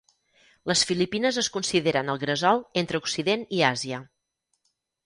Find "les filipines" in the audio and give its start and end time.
0.71-1.37